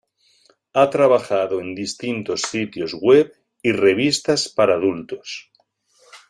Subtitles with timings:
[0.73, 5.51] Ha trabajado en distintos sitios web y revistas para adultos.